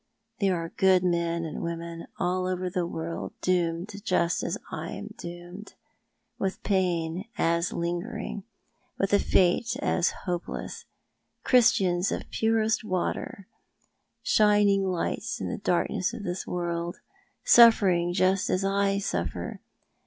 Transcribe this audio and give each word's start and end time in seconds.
There 0.39 0.55
are 0.55 0.73
good 0.77 1.03
men 1.03 1.45
and 1.45 1.61
women 1.61 2.07
all 2.17 2.47
over 2.47 2.71
the 2.71 2.87
world 2.87 3.33
doomed 3.39 3.93
just 4.03 4.41
as 4.43 4.57
I 4.71 4.93
am 4.93 5.13
doomed— 5.15 5.75
with 6.39 6.63
pain 6.63 7.25
as 7.37 7.71
lingering— 7.71 8.43
with 8.97 9.13
a 9.13 9.19
fate 9.19 9.75
as 9.79 10.13
hopeless— 10.25 10.85
Christians 11.43 12.11
of 12.11 12.27
purest 12.31 12.83
water, 12.83 13.47
shining 14.23 14.85
lights 14.85 15.39
in 15.39 15.49
the 15.49 15.59
darkness 15.59 16.15
of 16.15 16.23
this 16.23 16.47
world— 16.47 16.97
suIYcriug 17.45 18.13
just 18.15 18.49
as 18.49 18.63
1 18.63 18.99
suffer. 19.01 19.61